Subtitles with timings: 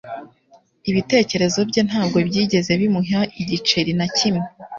[0.89, 4.45] Ibitekerezo bye ntabwo byigeze bimuha igiceri na kimwe.